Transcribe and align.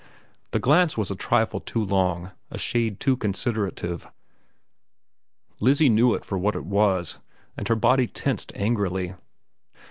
The 0.49 0.57
glance 0.57 0.97
was 0.97 1.11
a 1.11 1.15
trifle 1.15 1.59
too 1.59 1.85
long, 1.85 2.31
a 2.49 2.57
shade 2.57 2.99
too 2.99 3.15
considerative. 3.15 4.07
Lizzie 5.59 5.89
knew 5.89 6.15
it 6.15 6.25
for 6.25 6.39
what 6.39 6.55
it 6.55 6.65
was, 6.65 7.19
and 7.55 7.67
her 7.67 7.75
body 7.75 8.07
tensed 8.07 8.51
angrily. 8.55 9.13